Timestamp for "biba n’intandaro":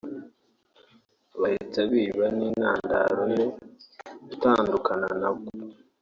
1.91-3.23